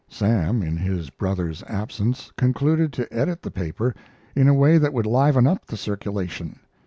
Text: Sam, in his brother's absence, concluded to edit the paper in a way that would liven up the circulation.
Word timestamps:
Sam, 0.09 0.63
in 0.63 0.77
his 0.77 1.11
brother's 1.11 1.61
absence, 1.67 2.31
concluded 2.35 2.91
to 2.93 3.13
edit 3.13 3.43
the 3.43 3.51
paper 3.51 3.93
in 4.35 4.47
a 4.47 4.53
way 4.55 4.79
that 4.79 4.93
would 4.93 5.05
liven 5.05 5.45
up 5.45 5.67
the 5.67 5.77
circulation. 5.77 6.59